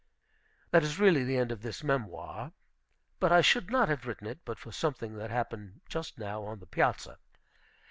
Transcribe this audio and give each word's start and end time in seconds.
That 0.71 0.81
is 0.83 0.97
really 0.97 1.23
the 1.23 1.37
end 1.37 1.51
of 1.51 1.61
this 1.61 1.83
memoir. 1.83 2.53
But 3.19 3.31
I 3.31 3.41
should 3.41 3.69
not 3.69 3.87
have 3.87 4.07
written 4.07 4.25
it, 4.25 4.39
but 4.43 4.57
for 4.57 4.71
something 4.71 5.13
that 5.17 5.29
happened 5.29 5.81
just 5.87 6.17
now 6.17 6.41
on 6.45 6.57
the 6.59 6.65
piazza. 6.65 7.19